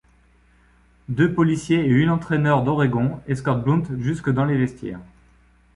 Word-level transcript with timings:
Deux 1.09 1.31
policiers 1.31 1.81
et 1.81 1.87
une 1.91 2.09
entraîneur 2.09 2.63
d'Oregon 2.63 3.21
escorte 3.27 3.61
Blount 3.63 3.83
jusque 3.99 4.31
dans 4.31 4.45
les 4.45 4.57
vestiaires. 4.57 4.99